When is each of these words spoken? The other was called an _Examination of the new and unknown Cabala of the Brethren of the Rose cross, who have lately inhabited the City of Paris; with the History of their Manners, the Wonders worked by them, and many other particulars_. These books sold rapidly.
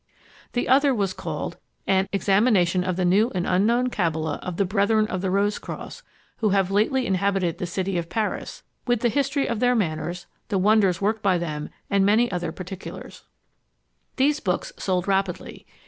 The 0.53 0.67
other 0.67 0.95
was 0.95 1.13
called 1.13 1.57
an 1.85 2.09
_Examination 2.11 2.83
of 2.83 2.95
the 2.95 3.05
new 3.05 3.31
and 3.35 3.45
unknown 3.45 3.91
Cabala 3.91 4.39
of 4.41 4.57
the 4.57 4.65
Brethren 4.65 5.05
of 5.05 5.21
the 5.21 5.29
Rose 5.29 5.59
cross, 5.59 6.01
who 6.37 6.49
have 6.49 6.71
lately 6.71 7.05
inhabited 7.05 7.59
the 7.59 7.67
City 7.67 7.99
of 7.99 8.09
Paris; 8.09 8.63
with 8.87 9.01
the 9.01 9.09
History 9.09 9.47
of 9.47 9.59
their 9.59 9.75
Manners, 9.75 10.25
the 10.47 10.57
Wonders 10.57 11.01
worked 11.01 11.21
by 11.21 11.37
them, 11.37 11.69
and 11.87 12.03
many 12.03 12.31
other 12.31 12.51
particulars_. 12.51 13.21
These 14.15 14.39
books 14.39 14.73
sold 14.75 15.07
rapidly. 15.07 15.67